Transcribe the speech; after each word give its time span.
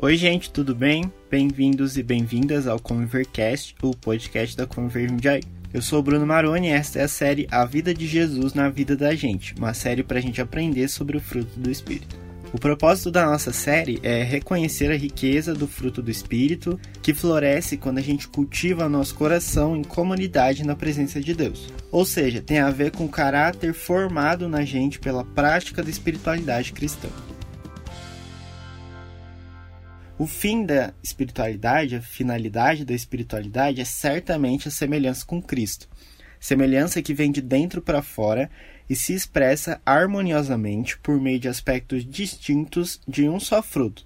Oi, 0.00 0.16
gente, 0.16 0.52
tudo 0.52 0.76
bem? 0.76 1.12
Bem-vindos 1.28 1.98
e 1.98 2.04
bem-vindas 2.04 2.68
ao 2.68 2.78
Convivercast, 2.78 3.74
o 3.82 3.90
podcast 3.90 4.56
da 4.56 4.64
Conviver 4.64 5.08
Jundiaí. 5.08 5.42
Eu 5.74 5.82
sou 5.82 5.98
o 5.98 6.02
Bruno 6.04 6.24
Maroni 6.24 6.68
e 6.68 6.70
esta 6.70 7.00
é 7.00 7.02
a 7.02 7.08
série 7.08 7.48
A 7.50 7.64
Vida 7.64 7.92
de 7.92 8.06
Jesus 8.06 8.54
na 8.54 8.68
Vida 8.68 8.96
da 8.96 9.12
Gente, 9.16 9.56
uma 9.58 9.74
série 9.74 10.04
para 10.04 10.18
a 10.18 10.20
gente 10.22 10.40
aprender 10.40 10.86
sobre 10.86 11.16
o 11.16 11.20
fruto 11.20 11.58
do 11.58 11.68
Espírito. 11.68 12.14
O 12.52 12.60
propósito 12.60 13.10
da 13.10 13.26
nossa 13.26 13.52
série 13.52 13.98
é 14.04 14.22
reconhecer 14.22 14.88
a 14.92 14.96
riqueza 14.96 15.52
do 15.52 15.66
fruto 15.66 16.00
do 16.00 16.12
Espírito 16.12 16.78
que 17.02 17.12
floresce 17.12 17.76
quando 17.76 17.98
a 17.98 18.02
gente 18.02 18.28
cultiva 18.28 18.88
nosso 18.88 19.16
coração 19.16 19.76
em 19.76 19.82
comunidade 19.82 20.64
na 20.64 20.76
presença 20.76 21.20
de 21.20 21.34
Deus. 21.34 21.72
Ou 21.90 22.04
seja, 22.04 22.40
tem 22.40 22.60
a 22.60 22.70
ver 22.70 22.92
com 22.92 23.04
o 23.04 23.08
caráter 23.08 23.74
formado 23.74 24.48
na 24.48 24.64
gente 24.64 25.00
pela 25.00 25.24
prática 25.24 25.82
da 25.82 25.90
espiritualidade 25.90 26.72
cristã. 26.72 27.08
O 30.18 30.26
fim 30.26 30.66
da 30.66 30.92
espiritualidade, 31.00 31.94
a 31.94 32.02
finalidade 32.02 32.84
da 32.84 32.92
espiritualidade 32.92 33.80
é 33.80 33.84
certamente 33.84 34.66
a 34.66 34.70
semelhança 34.70 35.24
com 35.24 35.40
Cristo. 35.40 35.88
Semelhança 36.40 37.00
que 37.00 37.14
vem 37.14 37.30
de 37.30 37.40
dentro 37.40 37.80
para 37.80 38.02
fora 38.02 38.50
e 38.90 38.96
se 38.96 39.14
expressa 39.14 39.80
harmoniosamente 39.86 40.98
por 40.98 41.20
meio 41.20 41.38
de 41.38 41.46
aspectos 41.46 42.04
distintos 42.04 43.00
de 43.06 43.28
um 43.28 43.38
só 43.38 43.62
fruto, 43.62 44.04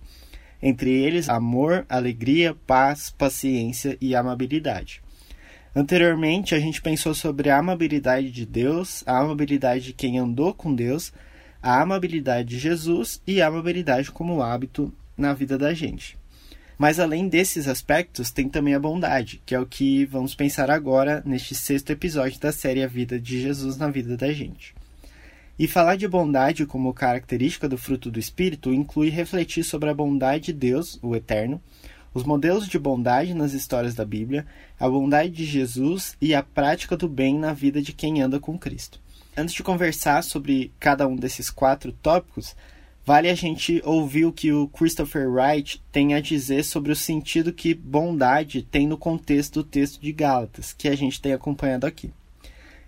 entre 0.62 0.91
eles 0.91 1.30
amor, 1.30 1.87
alegria, 1.88 2.55
paz, 2.66 3.09
paciência 3.09 3.97
e 3.99 4.15
amabilidade. 4.15 5.02
Anteriormente, 5.74 6.55
a 6.55 6.60
gente 6.60 6.83
pensou 6.83 7.15
sobre 7.15 7.49
a 7.49 7.57
amabilidade 7.57 8.30
de 8.30 8.45
Deus, 8.45 9.02
a 9.07 9.19
amabilidade 9.19 9.87
de 9.87 9.93
quem 9.95 10.19
andou 10.19 10.52
com 10.52 10.74
Deus, 10.74 11.10
a 11.63 11.80
amabilidade 11.80 12.51
de 12.51 12.59
Jesus 12.59 13.23
e 13.27 13.41
a 13.41 13.47
amabilidade 13.47 14.13
como 14.13 14.43
hábito 14.43 14.93
na 15.16 15.33
vida 15.33 15.57
da 15.59 15.75
gente. 15.75 16.16
Mas 16.79 16.98
além 16.98 17.29
desses 17.29 17.68
aspectos, 17.68 18.30
tem 18.30 18.49
também 18.49 18.74
a 18.74 18.80
bondade, 18.80 19.41
que 19.46 19.55
é 19.55 19.60
o 19.60 19.66
que 19.66 20.05
vamos 20.07 20.35
pensar 20.35 20.71
agora 20.71 21.23
neste 21.24 21.55
sexto 21.55 21.91
episódio 21.91 22.41
da 22.41 22.51
série 22.51 22.82
A 22.82 22.88
Vida 22.88 23.21
de 23.21 23.40
Jesus 23.40 23.77
na 23.77 23.88
Vida 23.88 24.16
da 24.16 24.33
Gente. 24.33 24.74
E 25.59 25.68
falar 25.68 25.96
de 25.96 26.09
bondade 26.09 26.66
como 26.66 26.93
característica 26.93 27.68
do 27.68 27.79
fruto 27.79 28.10
do 28.10 28.18
Espírito 28.18 28.73
inclui 28.73 29.10
refletir 29.10 29.63
sobre 29.63 29.90
a 29.90 29.95
bondade 29.95 30.46
de 30.46 30.52
Deus, 30.55 30.99
o 31.02 31.15
Eterno, 31.15 31.63
os 32.15 32.24
modelos 32.24 32.66
de 32.66 32.79
bondade 32.79 33.33
nas 33.33 33.52
histórias 33.52 33.95
da 33.95 34.05
Bíblia, 34.05 34.46
a 34.79 34.88
bondade 34.88 35.30
de 35.30 35.45
Jesus 35.45 36.16
e 36.21 36.35
a 36.35 36.43
prática 36.43 36.96
do 36.96 37.09
bem 37.09 37.38
na 37.38 37.52
vida 37.52 37.80
de 37.80 37.93
quem 37.93 38.21
anda 38.21 38.40
com 38.40 38.59
Cristo. 38.59 39.01
Antes 39.37 39.55
de 39.55 39.63
conversar 39.63 40.23
sobre 40.24 40.73
cada 40.80 41.07
um 41.07 41.16
desses 41.16 41.49
quatro 41.49 41.93
tópicos, 41.93 42.57
Vale 43.05 43.29
a 43.29 43.35
gente 43.35 43.83
ouvir 43.85 44.27
o 44.27 44.33
que 44.33 44.53
o 44.53 44.69
Christopher 44.69 45.29
Wright 45.29 45.83
tem 45.91 46.15
a 46.15 46.21
dizer 46.21 46.63
sobre 46.63 46.93
o 46.93 46.97
sentido 46.97 47.53
que 47.53 47.75
bondade 47.75 48.63
tem 48.63 48.87
no 48.87 48.97
contexto 48.97 49.55
do 49.55 49.69
texto 49.69 50.01
de 50.01 50.13
Gálatas, 50.13 50.73
que 50.73 50.89
a 50.89 50.95
gente 50.95 51.21
tem 51.21 51.33
acompanhado 51.33 51.85
aqui. 51.85 52.13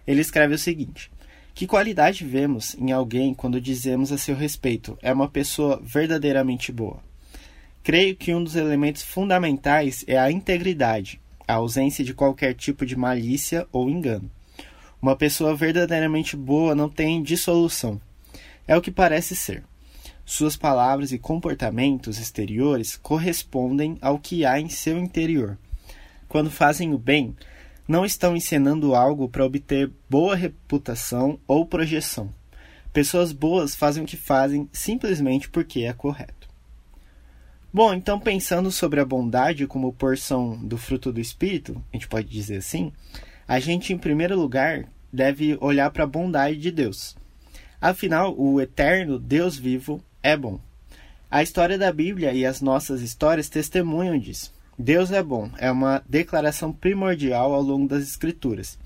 Ele 0.07 0.21
escreve 0.21 0.55
o 0.55 0.59
seguinte: 0.59 1.11
Que 1.53 1.67
qualidade 1.67 2.25
vemos 2.25 2.77
em 2.77 2.93
alguém 2.93 3.35
quando 3.35 3.61
dizemos 3.61 4.13
a 4.13 4.19
seu 4.19 4.37
respeito 4.37 4.97
é 5.03 5.13
uma 5.13 5.29
pessoa 5.29 5.81
verdadeiramente 5.83 6.71
boa? 6.71 7.03
Creio 7.83 8.15
que 8.15 8.33
um 8.33 8.43
dos 8.43 8.55
elementos 8.55 9.03
fundamentais 9.03 10.05
é 10.07 10.17
a 10.17 10.31
integridade, 10.31 11.21
a 11.47 11.55
ausência 11.55 12.05
de 12.05 12.15
qualquer 12.15 12.55
tipo 12.55 12.87
de 12.87 12.95
malícia 12.95 13.67
ou 13.73 13.91
engano. 13.91 14.31
Uma 15.03 15.17
pessoa 15.17 15.57
verdadeiramente 15.57 16.37
boa 16.37 16.73
não 16.73 16.89
tem 16.89 17.21
dissolução. 17.21 18.01
É 18.67 18.77
o 18.77 18.81
que 18.81 18.93
parece 18.93 19.35
ser. 19.35 19.65
Suas 20.27 20.57
palavras 20.57 21.13
e 21.13 21.19
comportamentos 21.19 22.19
exteriores 22.19 22.97
correspondem 22.97 23.99
ao 24.01 24.19
que 24.19 24.45
há 24.45 24.59
em 24.59 24.71
seu 24.71 24.99
interior. 24.99 25.59
Quando 26.29 26.51
fazem 26.51 26.95
o 26.95 26.99
bem, 26.99 27.37
não 27.87 28.05
estão 28.05 28.35
encenando 28.35 28.95
algo 28.95 29.29
para 29.29 29.45
obter 29.45 29.91
boa 30.09 30.35
reputação 30.35 31.39
ou 31.47 31.67
projeção. 31.67 32.33
Pessoas 32.93 33.33
boas 33.33 33.75
fazem 33.75 34.03
o 34.03 34.07
que 34.07 34.17
fazem 34.17 34.69
simplesmente 34.73 35.49
porque 35.51 35.81
é 35.81 35.93
correto. 35.93 36.49
Bom, 37.73 37.93
então 37.93 38.19
pensando 38.19 38.71
sobre 38.71 39.01
a 39.01 39.05
bondade 39.05 39.67
como 39.67 39.93
porção 39.93 40.57
do 40.57 40.79
fruto 40.79 41.13
do 41.13 41.21
Espírito, 41.21 41.83
a 41.93 41.97
gente 41.97 42.09
pode 42.09 42.29
dizer 42.29 42.59
assim, 42.59 42.93
a 43.47 43.59
gente, 43.59 43.93
em 43.93 43.99
primeiro 43.99 44.39
lugar, 44.39 44.89
deve 45.13 45.59
olhar 45.61 45.91
para 45.91 46.05
a 46.05 46.07
bondade 46.07 46.57
de 46.57 46.71
Deus. 46.71 47.17
Afinal, 47.81 48.35
o 48.39 48.61
eterno 48.61 49.19
Deus 49.19 49.57
vivo 49.59 50.01
é 50.25 50.37
bom. 50.37 50.59
A 51.31 51.43
história 51.43 51.77
da 51.77 51.93
Bíblia 51.93 52.33
e 52.33 52.47
as 52.47 52.63
nossas 52.63 53.03
histórias 53.03 53.51
testemunham 53.51 54.19
disso. 54.19 54.53
Deus 54.77 55.13
é 55.13 55.23
bom 55.23 55.51
é 55.59 55.71
uma 55.71 56.03
declaração 56.09 56.73
primordial 56.73 57.53
ao 57.53 57.63
longo 57.63 57.87
das 57.87 58.03
Escrituras. 58.03 58.79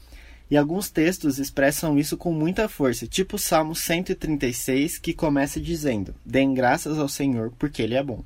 E 0.51 0.57
alguns 0.57 0.91
textos 0.91 1.39
expressam 1.39 1.99
isso 1.99 2.17
com 2.17 2.33
muita 2.33 2.69
força, 2.69 3.07
tipo 3.07 3.37
o 3.37 3.39
Salmo 3.39 3.75
136, 3.75 4.99
que 4.99 5.13
começa 5.15 5.61
dizendo: 5.61 6.15
Deem 6.25 6.55
graças 6.55 6.99
ao 6.99 7.09
Senhor, 7.09 7.53
porque 7.59 7.83
Ele 7.83 7.95
é 7.95 8.03
bom. 8.03 8.25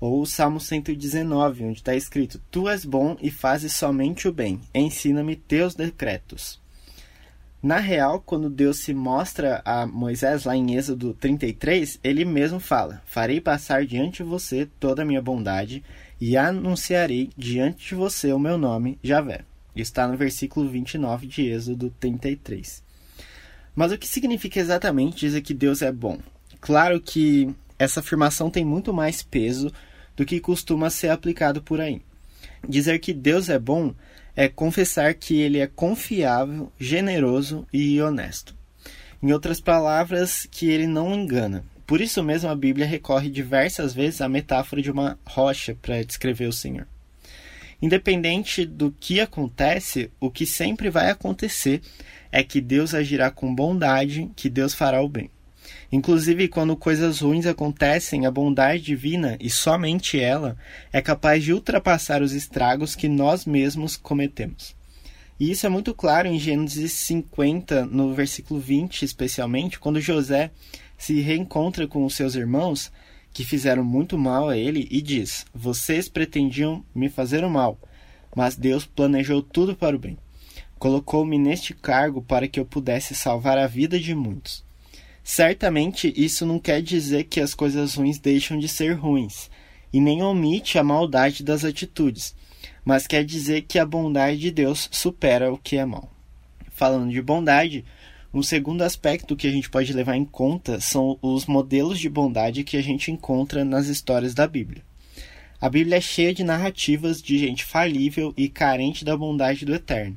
Ou 0.00 0.22
o 0.22 0.26
Salmo 0.26 0.58
119, 0.58 1.64
onde 1.64 1.78
está 1.78 1.94
escrito: 1.94 2.40
Tu 2.50 2.68
és 2.68 2.84
bom 2.84 3.16
e 3.20 3.30
fazes 3.30 3.74
somente 3.74 4.26
o 4.26 4.32
bem, 4.32 4.60
ensina-me 4.74 5.36
teus 5.36 5.74
decretos. 5.74 6.59
Na 7.62 7.76
real, 7.76 8.22
quando 8.24 8.48
Deus 8.48 8.78
se 8.78 8.94
mostra 8.94 9.60
a 9.66 9.86
Moisés 9.86 10.44
lá 10.44 10.56
em 10.56 10.76
Êxodo 10.76 11.12
33, 11.12 12.00
ele 12.02 12.24
mesmo 12.24 12.58
fala: 12.58 13.02
Farei 13.04 13.38
passar 13.38 13.84
diante 13.84 14.22
de 14.22 14.28
você 14.28 14.66
toda 14.78 15.02
a 15.02 15.04
minha 15.04 15.20
bondade 15.20 15.84
e 16.18 16.38
anunciarei 16.38 17.28
diante 17.36 17.90
de 17.90 17.94
você 17.94 18.32
o 18.32 18.38
meu 18.38 18.56
nome, 18.56 18.98
Javé. 19.02 19.42
Está 19.76 20.08
no 20.08 20.16
versículo 20.16 20.70
29 20.70 21.26
de 21.26 21.42
Êxodo 21.50 21.94
33. 22.00 22.82
Mas 23.76 23.92
o 23.92 23.98
que 23.98 24.08
significa 24.08 24.58
exatamente 24.58 25.20
dizer 25.20 25.42
que 25.42 25.52
Deus 25.52 25.82
é 25.82 25.92
bom? 25.92 26.18
Claro 26.62 26.98
que 26.98 27.54
essa 27.78 28.00
afirmação 28.00 28.50
tem 28.50 28.64
muito 28.64 28.92
mais 28.92 29.22
peso 29.22 29.70
do 30.16 30.24
que 30.24 30.40
costuma 30.40 30.88
ser 30.88 31.10
aplicado 31.10 31.62
por 31.62 31.78
aí. 31.78 32.00
Dizer 32.66 32.98
que 32.98 33.12
Deus 33.12 33.50
é 33.50 33.58
bom 33.58 33.94
é 34.40 34.48
confessar 34.48 35.12
que 35.12 35.38
ele 35.38 35.58
é 35.58 35.66
confiável, 35.66 36.72
generoso 36.80 37.66
e 37.70 38.00
honesto. 38.00 38.56
Em 39.22 39.34
outras 39.34 39.60
palavras, 39.60 40.48
que 40.50 40.70
ele 40.70 40.86
não 40.86 41.14
engana. 41.14 41.62
Por 41.86 42.00
isso 42.00 42.22
mesmo 42.22 42.48
a 42.48 42.54
Bíblia 42.54 42.86
recorre 42.86 43.28
diversas 43.28 43.92
vezes 43.92 44.22
à 44.22 44.30
metáfora 44.30 44.80
de 44.80 44.90
uma 44.90 45.18
rocha 45.26 45.76
para 45.82 46.02
descrever 46.02 46.46
o 46.46 46.54
Senhor. 46.54 46.88
Independente 47.82 48.64
do 48.64 48.90
que 48.98 49.20
acontece, 49.20 50.10
o 50.18 50.30
que 50.30 50.46
sempre 50.46 50.88
vai 50.88 51.10
acontecer 51.10 51.82
é 52.32 52.42
que 52.42 52.62
Deus 52.62 52.94
agirá 52.94 53.30
com 53.30 53.54
bondade, 53.54 54.30
que 54.34 54.48
Deus 54.48 54.72
fará 54.72 55.02
o 55.02 55.08
bem. 55.08 55.30
Inclusive, 55.92 56.48
quando 56.48 56.76
coisas 56.76 57.20
ruins 57.20 57.46
acontecem, 57.46 58.26
a 58.26 58.30
bondade 58.30 58.82
divina, 58.82 59.36
e 59.40 59.50
somente 59.50 60.20
ela, 60.20 60.56
é 60.92 61.02
capaz 61.02 61.42
de 61.42 61.52
ultrapassar 61.52 62.22
os 62.22 62.32
estragos 62.32 62.94
que 62.94 63.08
nós 63.08 63.44
mesmos 63.44 63.96
cometemos. 63.96 64.76
E 65.38 65.50
isso 65.50 65.66
é 65.66 65.70
muito 65.70 65.94
claro 65.94 66.28
em 66.28 66.38
Gênesis 66.38 66.92
50, 66.92 67.86
no 67.86 68.14
versículo 68.14 68.60
20, 68.60 69.04
especialmente, 69.04 69.80
quando 69.80 70.00
José 70.00 70.50
se 70.98 71.18
reencontra 71.20 71.88
com 71.88 72.04
os 72.04 72.14
seus 72.14 72.34
irmãos, 72.34 72.92
que 73.32 73.44
fizeram 73.44 73.82
muito 73.82 74.18
mal 74.18 74.48
a 74.48 74.56
ele, 74.56 74.86
e 74.90 75.00
diz: 75.00 75.46
Vocês 75.54 76.08
pretendiam 76.08 76.84
me 76.94 77.08
fazer 77.08 77.42
o 77.42 77.50
mal, 77.50 77.78
mas 78.36 78.54
Deus 78.54 78.84
planejou 78.84 79.42
tudo 79.42 79.74
para 79.74 79.96
o 79.96 79.98
bem. 79.98 80.18
Colocou-me 80.78 81.38
neste 81.38 81.74
cargo 81.74 82.22
para 82.22 82.46
que 82.46 82.60
eu 82.60 82.64
pudesse 82.64 83.14
salvar 83.14 83.58
a 83.58 83.66
vida 83.66 83.98
de 83.98 84.14
muitos. 84.14 84.62
Certamente 85.22 86.12
isso 86.16 86.46
não 86.46 86.58
quer 86.58 86.82
dizer 86.82 87.24
que 87.24 87.40
as 87.40 87.54
coisas 87.54 87.94
ruins 87.94 88.18
deixam 88.18 88.58
de 88.58 88.68
ser 88.68 88.94
ruins, 88.94 89.50
e 89.92 90.00
nem 90.00 90.22
omite 90.22 90.78
a 90.78 90.84
maldade 90.84 91.42
das 91.42 91.64
atitudes, 91.64 92.34
mas 92.84 93.06
quer 93.06 93.24
dizer 93.24 93.62
que 93.62 93.78
a 93.78 93.86
bondade 93.86 94.38
de 94.38 94.50
Deus 94.50 94.88
supera 94.90 95.52
o 95.52 95.58
que 95.58 95.76
é 95.76 95.84
mal. 95.84 96.10
Falando 96.70 97.10
de 97.10 97.20
bondade, 97.20 97.84
um 98.32 98.42
segundo 98.42 98.82
aspecto 98.82 99.36
que 99.36 99.46
a 99.46 99.50
gente 99.50 99.68
pode 99.68 99.92
levar 99.92 100.16
em 100.16 100.24
conta 100.24 100.80
são 100.80 101.18
os 101.20 101.46
modelos 101.46 101.98
de 101.98 102.08
bondade 102.08 102.64
que 102.64 102.76
a 102.76 102.82
gente 102.82 103.10
encontra 103.10 103.64
nas 103.64 103.88
histórias 103.88 104.34
da 104.34 104.46
Bíblia. 104.46 104.82
A 105.60 105.68
Bíblia 105.68 105.98
é 105.98 106.00
cheia 106.00 106.32
de 106.32 106.42
narrativas 106.42 107.20
de 107.20 107.36
gente 107.38 107.64
falível 107.64 108.32
e 108.36 108.48
carente 108.48 109.04
da 109.04 109.16
bondade 109.16 109.66
do 109.66 109.74
Eterno 109.74 110.16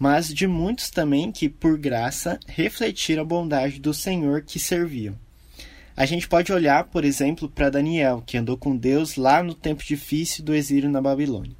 mas 0.00 0.32
de 0.32 0.46
muitos 0.46 0.88
também 0.88 1.30
que, 1.30 1.46
por 1.46 1.76
graça, 1.76 2.40
refletiram 2.46 3.20
a 3.20 3.26
bondade 3.26 3.78
do 3.78 3.92
Senhor 3.92 4.40
que 4.40 4.58
serviam. 4.58 5.14
A 5.94 6.06
gente 6.06 6.26
pode 6.26 6.50
olhar, 6.50 6.84
por 6.84 7.04
exemplo, 7.04 7.50
para 7.50 7.68
Daniel, 7.68 8.22
que 8.24 8.38
andou 8.38 8.56
com 8.56 8.74
Deus 8.74 9.16
lá 9.16 9.42
no 9.42 9.52
tempo 9.52 9.84
difícil 9.84 10.42
do 10.42 10.54
exílio 10.54 10.88
na 10.88 11.02
Babilônia. 11.02 11.54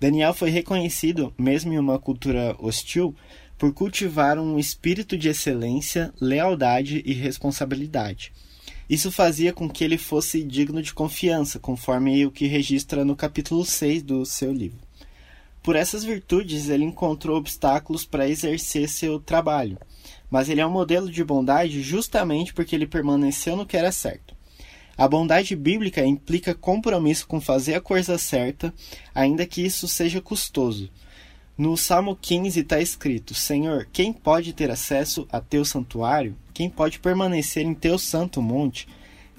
Daniel 0.00 0.34
foi 0.34 0.50
reconhecido, 0.50 1.32
mesmo 1.38 1.72
em 1.72 1.78
uma 1.78 1.96
cultura 1.96 2.56
hostil, 2.58 3.14
por 3.56 3.72
cultivar 3.72 4.36
um 4.36 4.58
espírito 4.58 5.16
de 5.16 5.28
excelência, 5.28 6.12
lealdade 6.20 7.00
e 7.06 7.12
responsabilidade. 7.12 8.32
Isso 8.88 9.12
fazia 9.12 9.52
com 9.52 9.70
que 9.70 9.84
ele 9.84 9.96
fosse 9.96 10.42
digno 10.42 10.82
de 10.82 10.92
confiança, 10.92 11.60
conforme 11.60 12.26
o 12.26 12.32
que 12.32 12.48
registra 12.48 13.04
no 13.04 13.14
capítulo 13.14 13.64
6 13.64 14.02
do 14.02 14.26
seu 14.26 14.52
livro. 14.52 14.89
Por 15.62 15.76
essas 15.76 16.02
virtudes, 16.02 16.68
ele 16.68 16.84
encontrou 16.84 17.36
obstáculos 17.36 18.04
para 18.04 18.28
exercer 18.28 18.88
seu 18.88 19.20
trabalho, 19.20 19.78
mas 20.30 20.48
ele 20.48 20.60
é 20.60 20.66
um 20.66 20.70
modelo 20.70 21.10
de 21.10 21.22
bondade 21.22 21.82
justamente 21.82 22.54
porque 22.54 22.74
ele 22.74 22.86
permaneceu 22.86 23.56
no 23.56 23.66
que 23.66 23.76
era 23.76 23.92
certo. 23.92 24.34
A 24.96 25.08
bondade 25.08 25.56
bíblica 25.56 26.04
implica 26.04 26.54
compromisso 26.54 27.26
com 27.26 27.40
fazer 27.40 27.74
a 27.74 27.80
coisa 27.80 28.18
certa, 28.18 28.72
ainda 29.14 29.46
que 29.46 29.64
isso 29.64 29.88
seja 29.88 30.20
custoso. 30.20 30.90
No 31.56 31.76
Salmo 31.76 32.16
15 32.16 32.60
está 32.60 32.80
escrito: 32.80 33.34
Senhor, 33.34 33.86
quem 33.92 34.12
pode 34.12 34.52
ter 34.52 34.70
acesso 34.70 35.26
a 35.30 35.40
teu 35.40 35.64
santuário? 35.64 36.36
Quem 36.54 36.70
pode 36.70 36.98
permanecer 36.98 37.64
em 37.64 37.74
teu 37.74 37.98
santo 37.98 38.40
monte? 38.42 38.88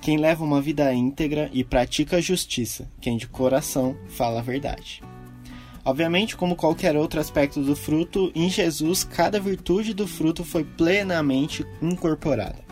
Quem 0.01 0.17
leva 0.17 0.43
uma 0.43 0.61
vida 0.61 0.91
íntegra 0.93 1.49
e 1.53 1.63
pratica 1.63 2.17
a 2.17 2.21
justiça, 2.21 2.89
quem 2.99 3.17
de 3.17 3.27
coração 3.27 3.95
fala 4.07 4.39
a 4.39 4.43
verdade. 4.43 5.03
Obviamente, 5.83 6.37
como 6.37 6.55
qualquer 6.55 6.95
outro 6.95 7.19
aspecto 7.19 7.61
do 7.61 7.75
fruto, 7.75 8.31
em 8.35 8.49
Jesus 8.49 9.03
cada 9.03 9.39
virtude 9.39 9.93
do 9.93 10.07
fruto 10.07 10.43
foi 10.43 10.63
plenamente 10.63 11.65
incorporada. 11.81 12.63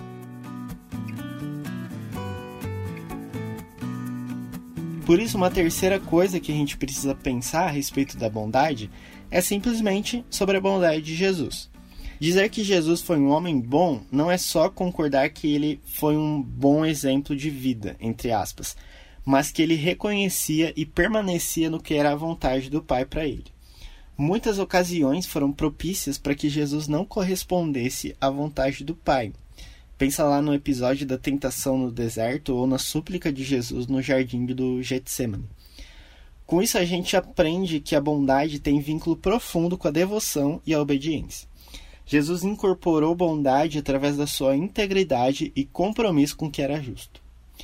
Por 5.05 5.19
isso, 5.19 5.37
uma 5.37 5.49
terceira 5.49 5.99
coisa 5.99 6.39
que 6.39 6.51
a 6.51 6.55
gente 6.55 6.77
precisa 6.77 7.15
pensar 7.15 7.63
a 7.63 7.71
respeito 7.71 8.15
da 8.15 8.29
bondade 8.29 8.91
é 9.31 9.41
simplesmente 9.41 10.23
sobre 10.29 10.57
a 10.57 10.61
bondade 10.61 11.01
de 11.01 11.15
Jesus. 11.15 11.67
Dizer 12.19 12.49
que 12.49 12.63
Jesus 12.63 13.01
foi 13.01 13.17
um 13.17 13.29
homem 13.29 13.59
bom 13.59 14.01
não 14.11 14.29
é 14.29 14.37
só 14.37 14.69
concordar 14.69 15.29
que 15.29 15.51
ele 15.51 15.79
foi 15.83 16.15
um 16.15 16.39
bom 16.39 16.85
exemplo 16.85 17.35
de 17.35 17.49
vida, 17.49 17.95
entre 17.99 18.31
aspas, 18.31 18.75
mas 19.29 19.51
que 19.51 19.61
ele 19.61 19.75
reconhecia 19.75 20.73
e 20.75 20.87
permanecia 20.87 21.69
no 21.69 21.79
que 21.79 21.93
era 21.93 22.11
a 22.11 22.15
vontade 22.15 22.67
do 22.67 22.81
Pai 22.81 23.05
para 23.05 23.27
ele. 23.27 23.45
Muitas 24.17 24.57
ocasiões 24.57 25.27
foram 25.27 25.51
propícias 25.51 26.17
para 26.17 26.33
que 26.33 26.49
Jesus 26.49 26.87
não 26.87 27.05
correspondesse 27.05 28.15
à 28.19 28.27
vontade 28.29 28.83
do 28.83 28.95
Pai, 28.95 29.31
Pensa 29.99 30.23
lá 30.23 30.41
no 30.41 30.53
episódio 30.53 31.05
da 31.05 31.17
tentação 31.17 31.77
no 31.77 31.91
deserto 31.91 32.55
ou 32.55 32.65
na 32.65 32.77
súplica 32.77 33.33
de 33.33 33.43
Jesus 33.43 33.85
no 33.85 34.01
jardim 34.01 34.45
do 34.45 34.81
Getsemane. 34.81 35.43
Com 36.45 36.61
isso, 36.61 36.77
a 36.77 36.85
gente 36.85 37.17
aprende 37.17 37.81
que 37.81 37.97
a 37.97 38.01
bondade 38.01 38.59
tem 38.59 38.79
vínculo 38.79 39.17
profundo 39.17 39.77
com 39.77 39.89
a 39.89 39.91
devoção 39.91 40.61
e 40.65 40.73
a 40.73 40.81
obediência. 40.81 41.49
Jesus 42.05 42.45
incorporou 42.45 43.13
bondade 43.13 43.77
através 43.77 44.15
da 44.15 44.25
sua 44.25 44.55
integridade 44.55 45.51
e 45.53 45.65
compromisso 45.65 46.37
com 46.37 46.45
o 46.45 46.51
que 46.51 46.61
era 46.61 46.81
justo. 46.81 47.18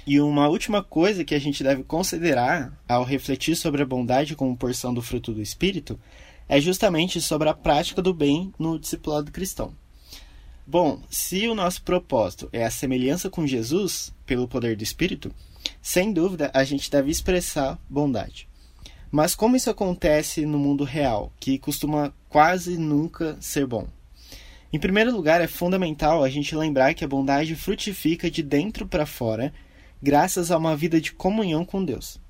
E 0.05 0.19
uma 0.19 0.47
última 0.47 0.83
coisa 0.83 1.23
que 1.23 1.35
a 1.35 1.39
gente 1.39 1.63
deve 1.63 1.83
considerar 1.83 2.73
ao 2.87 3.03
refletir 3.03 3.55
sobre 3.55 3.81
a 3.81 3.85
bondade 3.85 4.35
como 4.35 4.57
porção 4.57 4.93
do 4.93 5.01
fruto 5.01 5.33
do 5.33 5.41
Espírito 5.41 5.99
é 6.47 6.61
justamente 6.61 7.19
sobre 7.19 7.49
a 7.49 7.53
prática 7.53 8.01
do 8.01 8.13
bem 8.13 8.53
no 8.57 8.79
discipulado 8.79 9.31
cristão. 9.31 9.73
Bom, 10.67 11.01
se 11.09 11.47
o 11.47 11.55
nosso 11.55 11.83
propósito 11.83 12.49
é 12.51 12.65
a 12.65 12.71
semelhança 12.71 13.29
com 13.29 13.45
Jesus, 13.45 14.13
pelo 14.25 14.47
poder 14.47 14.75
do 14.75 14.83
Espírito, 14.83 15.31
sem 15.81 16.11
dúvida 16.11 16.49
a 16.53 16.63
gente 16.63 16.89
deve 16.89 17.11
expressar 17.11 17.79
bondade. 17.89 18.47
Mas 19.11 19.35
como 19.35 19.55
isso 19.55 19.69
acontece 19.69 20.45
no 20.45 20.57
mundo 20.57 20.83
real, 20.83 21.31
que 21.39 21.57
costuma 21.57 22.13
quase 22.29 22.77
nunca 22.77 23.37
ser 23.39 23.65
bom? 23.65 23.87
Em 24.73 24.79
primeiro 24.79 25.15
lugar, 25.15 25.39
é 25.39 25.47
fundamental 25.47 26.23
a 26.23 26.29
gente 26.29 26.55
lembrar 26.55 26.93
que 26.93 27.05
a 27.05 27.07
bondade 27.07 27.55
frutifica 27.55 28.29
de 28.29 28.43
dentro 28.43 28.85
para 28.87 29.05
fora, 29.05 29.53
graças 30.05 30.51
a 30.51 30.57
uma 30.57 30.77
vida 30.77 31.01
de 31.01 31.11
comunhão 31.11 31.65
com 31.65 31.83
Deus. 31.83 32.21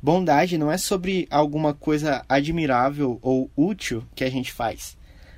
Bondade 0.00 0.56
não 0.56 0.70
é 0.70 0.78
sobre 0.78 1.26
alguma 1.30 1.74
coisa 1.74 2.24
admirável 2.28 3.18
ou 3.20 3.50
útil 3.56 4.04
que 4.14 4.22
a 4.22 4.30
gente 4.30 4.52
faz 4.52 4.96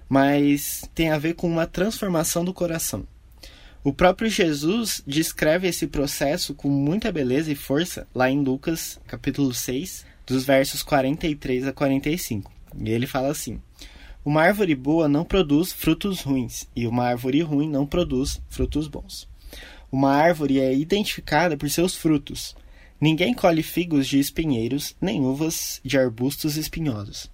mas 0.09 0.89
tem 0.95 1.11
a 1.11 1.19
ver 1.19 1.35
com 1.35 1.47
uma 1.47 1.67
transformação 1.67 2.45
do 2.45 2.55
coração. 2.55 3.07
O 3.85 3.93
próprio 3.93 4.29
Jesus 4.29 5.03
descreve 5.07 5.69
esse 5.69 5.87
processo 5.87 6.55
com 6.55 6.69
muita 6.69 7.13
beleza 7.13 7.53
e 7.53 7.55
força 7.55 8.07
lá 8.15 8.31
em 8.31 8.43
Lucas, 8.43 8.99
capítulo 9.07 9.53
6, 9.53 10.05
dos 10.27 10.45
versos 10.45 10.83
43 10.83 11.69
a 11.69 11.73
45. 11.73 12.51
E 12.77 12.91
ele 12.91 13.07
fala 13.07 13.29
assim: 13.29 13.61
Uma 14.25 14.43
árvore 14.43 14.75
boa 14.75 15.09
não 15.09 15.25
produz 15.25 15.73
frutos 15.73 16.23
ruins, 16.23 16.67
e 16.75 16.87
uma 16.87 17.05
árvore 17.05 17.41
ruim 17.41 17.69
não 17.69 17.87
produz 17.87 18.41
frutos 18.49 18.89
bons. 18.89 19.29
Uma 19.91 20.13
árvore 20.13 20.61
é 20.61 20.75
identificada 20.75 21.57
por 21.57 21.71
seus 21.71 21.97
frutos. 21.97 22.55
Ninguém 23.01 23.33
colhe 23.33 23.63
figos 23.63 24.07
de 24.07 24.19
espinheiros, 24.19 24.95
nem 25.01 25.25
uvas 25.25 25.81
de 25.83 25.97
arbustos 25.97 26.57
espinhosos. 26.59 27.31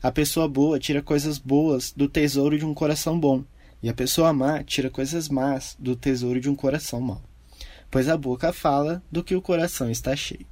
A 0.00 0.12
pessoa 0.12 0.46
boa 0.46 0.78
tira 0.78 1.02
coisas 1.02 1.38
boas 1.38 1.92
do 1.92 2.08
tesouro 2.08 2.56
de 2.56 2.64
um 2.64 2.72
coração 2.72 3.18
bom, 3.18 3.42
e 3.82 3.88
a 3.88 3.94
pessoa 3.94 4.32
má 4.32 4.62
tira 4.62 4.88
coisas 4.88 5.28
más 5.28 5.74
do 5.76 5.96
tesouro 5.96 6.40
de 6.40 6.48
um 6.48 6.54
coração 6.54 7.00
mau. 7.00 7.22
Pois 7.90 8.08
a 8.08 8.16
boca 8.16 8.52
fala 8.52 9.02
do 9.10 9.24
que 9.24 9.34
o 9.34 9.42
coração 9.42 9.90
está 9.90 10.14
cheio. 10.14 10.46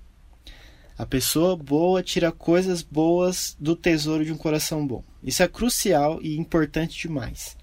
A 0.99 1.07
pessoa 1.07 1.55
boa 1.55 2.03
tira 2.03 2.33
coisas 2.33 2.83
boas 2.83 3.57
do 3.61 3.77
tesouro 3.77 4.25
de 4.25 4.33
um 4.33 4.37
coração 4.37 4.85
bom. 4.85 5.05
Isso 5.23 5.43
é 5.45 5.49
crucial 5.49 6.19
e 6.23 6.37
importante 6.39 6.99
demais. 6.99 7.57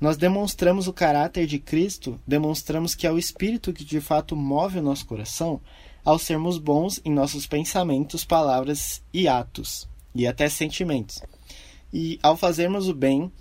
Nós 0.00 0.16
demonstramos 0.16 0.86
o 0.86 0.92
caráter 0.92 1.46
de 1.46 1.58
Cristo, 1.58 2.20
demonstramos 2.26 2.94
que 2.94 3.06
é 3.06 3.12
o 3.12 3.18
Espírito 3.18 3.72
que 3.72 3.84
de 3.84 4.00
fato 4.00 4.36
move 4.36 4.78
o 4.78 4.82
nosso 4.82 5.06
coração 5.06 5.60
ao 6.04 6.18
sermos 6.18 6.58
bons 6.58 7.00
em 7.04 7.12
nossos 7.12 7.46
pensamentos, 7.46 8.24
palavras 8.24 9.02
e 9.12 9.26
atos 9.26 9.88
e 10.14 10.26
até 10.26 10.48
sentimentos. 10.48 11.20
E 11.92 12.18
ao 12.22 12.36
fazermos 12.36 12.88
o 12.88 12.94
bem, 12.94 13.32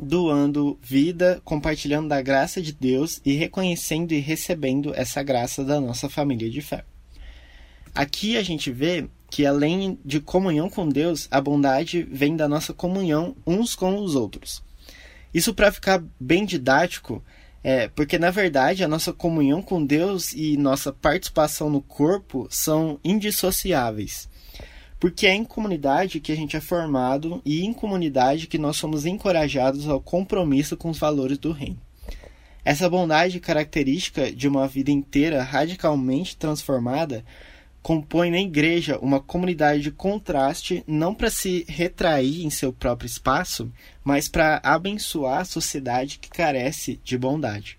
doando 0.00 0.78
vida, 0.82 1.42
compartilhando 1.44 2.08
da 2.08 2.22
graça 2.22 2.62
de 2.62 2.72
Deus 2.72 3.20
e 3.24 3.34
reconhecendo 3.34 4.12
e 4.12 4.18
recebendo 4.18 4.94
essa 4.94 5.22
graça 5.22 5.62
da 5.62 5.80
nossa 5.80 6.08
família 6.08 6.50
de 6.50 6.62
fé. 6.62 6.84
Aqui 7.94 8.36
a 8.36 8.42
gente 8.42 8.70
vê 8.70 9.08
que 9.28 9.44
além 9.44 9.98
de 10.04 10.20
comunhão 10.20 10.70
com 10.70 10.88
Deus, 10.88 11.28
a 11.30 11.40
bondade 11.40 12.02
vem 12.02 12.34
da 12.34 12.48
nossa 12.48 12.72
comunhão 12.72 13.36
uns 13.46 13.74
com 13.74 13.98
os 13.98 14.14
outros. 14.14 14.62
Isso 15.32 15.54
para 15.54 15.72
ficar 15.72 16.02
bem 16.18 16.44
didático, 16.44 17.22
é 17.62 17.88
porque 17.88 18.18
na 18.18 18.30
verdade 18.30 18.82
a 18.82 18.88
nossa 18.88 19.12
comunhão 19.12 19.62
com 19.62 19.84
Deus 19.84 20.32
e 20.32 20.56
nossa 20.56 20.92
participação 20.92 21.68
no 21.68 21.80
corpo 21.80 22.48
são 22.50 22.98
indissociáveis. 23.04 24.28
Porque 24.98 25.26
é 25.26 25.34
em 25.34 25.44
comunidade 25.44 26.20
que 26.20 26.32
a 26.32 26.36
gente 26.36 26.56
é 26.56 26.60
formado 26.60 27.40
e 27.44 27.64
em 27.64 27.72
comunidade 27.72 28.46
que 28.46 28.58
nós 28.58 28.76
somos 28.76 29.06
encorajados 29.06 29.88
ao 29.88 30.00
compromisso 30.00 30.76
com 30.76 30.90
os 30.90 30.98
valores 30.98 31.38
do 31.38 31.52
reino. 31.52 31.80
Essa 32.62 32.90
bondade 32.90 33.40
característica 33.40 34.30
de 34.30 34.46
uma 34.46 34.68
vida 34.68 34.90
inteira 34.90 35.42
radicalmente 35.42 36.36
transformada 36.36 37.24
compõe 37.82 38.30
na 38.30 38.40
igreja 38.40 38.98
uma 38.98 39.20
comunidade 39.20 39.82
de 39.82 39.90
contraste 39.90 40.84
não 40.86 41.14
para 41.14 41.30
se 41.30 41.64
retrair 41.68 42.44
em 42.44 42.50
seu 42.50 42.72
próprio 42.72 43.06
espaço, 43.06 43.72
mas 44.04 44.28
para 44.28 44.60
abençoar 44.62 45.40
a 45.40 45.44
sociedade 45.44 46.18
que 46.18 46.28
carece 46.28 47.00
de 47.02 47.16
bondade. 47.16 47.78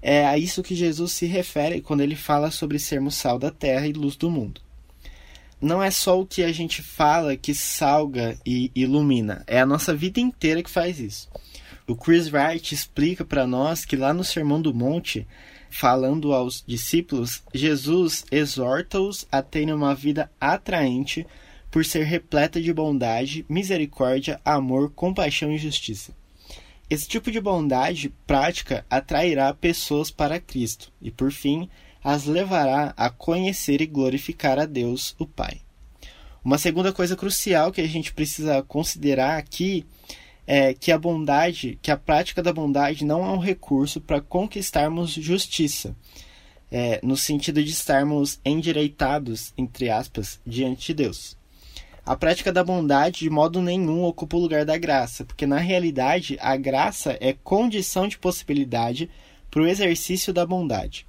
É 0.00 0.26
a 0.26 0.38
isso 0.38 0.62
que 0.62 0.74
Jesus 0.74 1.12
se 1.12 1.26
refere 1.26 1.80
quando 1.80 2.02
ele 2.02 2.14
fala 2.14 2.50
sobre 2.50 2.78
sermos 2.78 3.14
sal 3.14 3.38
da 3.38 3.50
terra 3.50 3.86
e 3.86 3.92
luz 3.92 4.16
do 4.16 4.30
mundo 4.30 4.66
não 5.60 5.82
é 5.82 5.90
só 5.90 6.20
o 6.20 6.26
que 6.26 6.42
a 6.42 6.52
gente 6.52 6.82
fala 6.82 7.36
que 7.36 7.54
salga 7.54 8.38
e 8.44 8.70
ilumina, 8.74 9.42
é 9.46 9.60
a 9.60 9.66
nossa 9.66 9.94
vida 9.94 10.20
inteira 10.20 10.62
que 10.62 10.70
faz 10.70 11.00
isso. 11.00 11.28
O 11.86 11.94
Chris 11.94 12.30
Wright 12.32 12.74
explica 12.74 13.24
para 13.24 13.46
nós 13.46 13.84
que 13.84 13.96
lá 13.96 14.12
no 14.12 14.24
Sermão 14.24 14.60
do 14.60 14.74
Monte, 14.74 15.26
falando 15.78 16.32
aos 16.32 16.64
discípulos, 16.66 17.42
Jesus 17.52 18.24
exorta-os 18.32 19.26
a 19.30 19.42
terem 19.42 19.74
uma 19.74 19.94
vida 19.94 20.30
atraente 20.40 21.26
por 21.70 21.84
ser 21.84 22.04
repleta 22.04 22.62
de 22.62 22.72
bondade, 22.72 23.44
misericórdia, 23.46 24.40
amor, 24.42 24.90
compaixão 24.92 25.52
e 25.52 25.58
justiça. 25.58 26.16
Esse 26.88 27.06
tipo 27.06 27.30
de 27.30 27.42
bondade 27.42 28.08
prática 28.26 28.86
atrairá 28.88 29.52
pessoas 29.52 30.10
para 30.10 30.40
Cristo 30.40 30.90
e, 31.02 31.10
por 31.10 31.30
fim, 31.30 31.68
as 32.02 32.24
levará 32.24 32.94
a 32.96 33.10
conhecer 33.10 33.82
e 33.82 33.86
glorificar 33.86 34.58
a 34.58 34.64
Deus, 34.64 35.14
o 35.18 35.26
Pai. 35.26 35.60
Uma 36.42 36.56
segunda 36.56 36.90
coisa 36.90 37.14
crucial 37.14 37.70
que 37.70 37.82
a 37.82 37.88
gente 37.88 38.14
precisa 38.14 38.62
considerar 38.62 39.36
aqui 39.36 39.84
é 40.46 40.72
que 40.72 40.92
a 40.92 40.98
bondade, 40.98 41.78
que 41.82 41.90
a 41.90 41.96
prática 41.96 42.42
da 42.42 42.52
bondade 42.52 43.04
não 43.04 43.24
é 43.24 43.30
um 43.30 43.38
recurso 43.38 44.00
para 44.00 44.20
conquistarmos 44.20 45.10
justiça, 45.10 45.96
é, 46.70 47.00
no 47.02 47.16
sentido 47.16 47.62
de 47.62 47.70
estarmos 47.70 48.40
endireitados, 48.44 49.52
entre 49.56 49.90
aspas, 49.90 50.40
diante 50.46 50.88
de 50.88 50.94
Deus. 50.94 51.36
A 52.04 52.14
prática 52.14 52.52
da 52.52 52.62
bondade 52.62 53.20
de 53.20 53.30
modo 53.30 53.60
nenhum 53.60 54.04
ocupa 54.04 54.36
o 54.36 54.40
lugar 54.40 54.64
da 54.64 54.78
graça, 54.78 55.24
porque 55.24 55.44
na 55.44 55.58
realidade 55.58 56.38
a 56.40 56.56
graça 56.56 57.18
é 57.20 57.32
condição 57.32 58.06
de 58.06 58.16
possibilidade 58.16 59.10
para 59.50 59.62
o 59.62 59.66
exercício 59.66 60.32
da 60.32 60.46
bondade. 60.46 61.04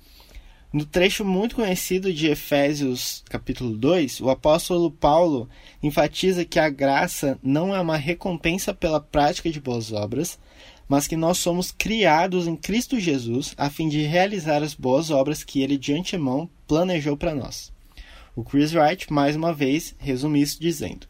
No 0.72 0.86
trecho 0.86 1.24
muito 1.24 1.56
conhecido 1.56 2.14
de 2.14 2.28
Efésios, 2.28 3.24
capítulo 3.30 3.78
2, 3.78 4.20
o 4.20 4.30
apóstolo 4.30 4.92
Paulo 4.92 5.48
enfatiza 5.82 6.44
que 6.44 6.60
a 6.60 6.70
graça 6.70 7.40
não 7.42 7.74
é 7.74 7.80
uma 7.80 7.96
recompensa 7.96 8.74
pela 8.74 9.00
prática 9.00 9.50
de 9.50 9.62
boas 9.62 9.94
obras, 9.94 10.38
mas 10.86 11.08
que 11.08 11.16
nós 11.16 11.38
somos 11.38 11.72
criados 11.72 12.48
em 12.48 12.56
Cristo 12.58 13.00
Jesus 13.00 13.54
a 13.58 13.70
fim 13.70 13.88
de 13.88 14.02
realizar 14.02 14.62
as 14.62 14.74
boas 14.74 15.10
obras 15.10 15.42
que 15.42 15.62
ele 15.62 15.78
de 15.78 15.94
antemão 15.94 16.50
planejou 16.68 17.16
para 17.16 17.34
nós. 17.34 17.72
O 18.36 18.44
Chris 18.44 18.74
Wright, 18.74 19.12
mais 19.12 19.38
uma 19.38 19.54
vez, 19.54 19.96
resume 19.98 20.42
isso 20.42 20.60
dizendo: 20.60 21.08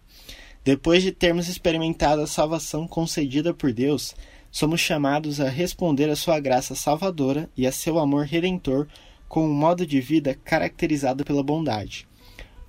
Depois 0.64 1.02
de 1.02 1.12
termos 1.12 1.48
experimentado 1.48 2.22
a 2.22 2.28
salvação 2.28 2.88
concedida 2.88 3.56
por 3.56 3.74
Deus, 3.74 4.16
somos 4.52 4.80
chamados 4.80 5.42
a 5.42 5.50
responder 5.50 6.12
à 6.12 6.16
sua 6.16 6.40
graça 6.40 6.76
salvadora 6.76 7.50
e 7.58 7.66
a 7.66 7.72
seu 7.72 7.98
amor 7.98 8.26
redentor 8.26 8.88
com 9.28 9.46
um 9.46 9.54
modo 9.54 9.86
de 9.86 10.00
vida 10.00 10.38
caracterizado 10.44 11.24
pela 11.24 11.44
bondade. 11.44 12.08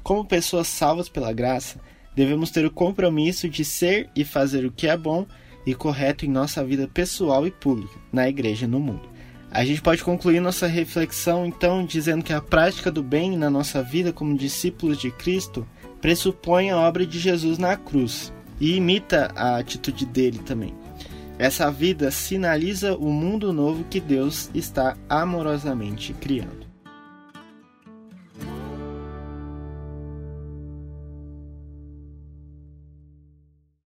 Como 0.02 0.24
pessoas 0.24 0.68
salvas 0.68 1.08
pela 1.08 1.32
graça, 1.32 1.78
devemos 2.14 2.50
ter 2.50 2.64
o 2.64 2.70
compromisso 2.70 3.48
de 3.48 3.64
ser 3.64 4.08
e 4.16 4.24
fazer 4.24 4.64
o 4.64 4.72
que 4.72 4.88
é 4.88 4.96
bom 4.96 5.26
e 5.66 5.74
correto 5.74 6.24
em 6.24 6.28
nossa 6.28 6.64
vida 6.64 6.88
pessoal 6.88 7.46
e 7.46 7.50
pública, 7.50 7.94
na 8.12 8.28
igreja 8.28 8.64
e 8.64 8.68
no 8.68 8.80
mundo. 8.80 9.08
A 9.50 9.64
gente 9.64 9.80
pode 9.80 10.04
concluir 10.04 10.40
nossa 10.40 10.66
reflexão 10.66 11.46
então 11.46 11.84
dizendo 11.84 12.22
que 12.22 12.32
a 12.32 12.40
prática 12.40 12.90
do 12.90 13.02
bem 13.02 13.36
na 13.36 13.48
nossa 13.48 13.82
vida 13.82 14.12
como 14.12 14.36
discípulos 14.36 14.98
de 14.98 15.10
Cristo 15.10 15.66
pressupõe 16.00 16.70
a 16.70 16.78
obra 16.78 17.06
de 17.06 17.18
Jesus 17.18 17.56
na 17.56 17.76
cruz 17.76 18.32
e 18.60 18.76
imita 18.76 19.32
a 19.34 19.56
atitude 19.56 20.04
dele 20.04 20.38
também. 20.38 20.74
Essa 21.38 21.70
vida 21.70 22.10
sinaliza 22.10 22.96
o 22.96 23.10
mundo 23.10 23.52
novo 23.52 23.84
que 23.88 24.00
Deus 24.00 24.50
está 24.52 24.96
amorosamente 25.08 26.12
criando. 26.14 26.57